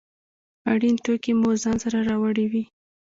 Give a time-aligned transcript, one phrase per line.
[0.73, 2.63] اړین توکي مو ځان سره راوړي وي.